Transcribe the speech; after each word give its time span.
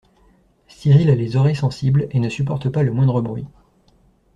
Cyril 0.67 1.11
a 1.11 1.15
les 1.15 1.35
oreilles 1.35 1.55
sensibles 1.55 2.07
et 2.09 2.19
ne 2.19 2.27
supporte 2.27 2.69
pas 2.69 2.81
le 2.81 2.91
moindre 2.91 3.21
bruit. 3.21 3.45